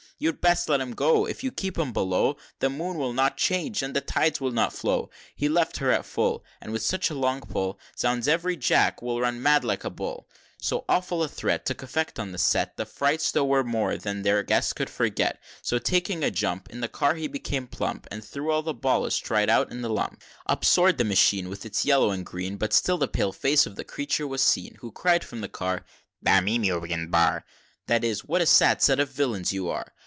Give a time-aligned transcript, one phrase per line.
[0.21, 0.25] XLI.
[0.27, 3.81] "You'd best let him go If you keep him below, The Moon will not change,
[3.81, 7.15] and the tides will not flow; He left her at full, And with such a
[7.15, 8.27] long pull, Zounds!
[8.27, 10.57] ev'ry man Jack will run mad like a bull!" XLII.
[10.81, 14.21] So awful a threat Took effect on the set; The fright, tho', was more than
[14.21, 18.23] their Guest could forget; So taking a jump, In the car he came plump, And
[18.23, 20.19] threw all the ballast right out in a lump.
[20.21, 20.37] XLIII.
[20.45, 23.75] Up soar'd the machine, With its yellow and green; But still the pale face of
[23.75, 25.83] the Creature was seen, Who cried from the car
[26.23, 27.45] "Dam in yooman bi gar!"
[27.87, 29.95] That is, "What a sad set of villains you are!"